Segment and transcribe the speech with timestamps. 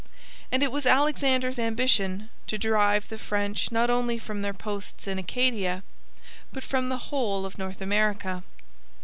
[0.51, 5.19] And it was Alexander's ambition to drive the French not only from their posts in
[5.19, 5.83] Acadia
[6.51, 8.41] but from the whole of North America.